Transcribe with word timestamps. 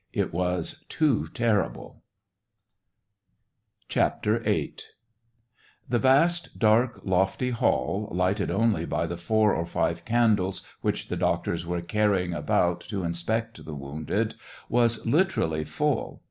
It 0.13 0.33
was 0.33 0.83
too 0.89 1.27
terrible. 1.31 2.01
SEVASTOPOL 3.87 4.35
IN 4.35 4.41
MAY. 4.41 4.41
7S 4.41 4.43
VIII. 4.53 4.73
The 5.89 5.99
vast, 5.99 6.57
dark, 6.57 7.01
lofty 7.03 7.51
hall, 7.51 8.09
lighted 8.11 8.49
only 8.49 8.87
by 8.87 9.05
the 9.05 9.17
four 9.17 9.53
or 9.53 9.63
five 9.67 10.03
candles, 10.03 10.63
which 10.81 11.09
the 11.09 11.17
doctors 11.17 11.67
were 11.67 11.81
carrying 11.81 12.33
about 12.33 12.79
to 12.89 13.03
inspect 13.03 13.63
the 13.63 13.75
wounded, 13.75 14.33
was 14.67 15.05
lit 15.05 15.27
erally 15.29 15.67
full. 15.67 16.19